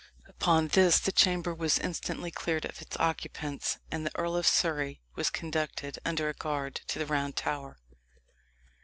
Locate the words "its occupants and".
2.81-4.03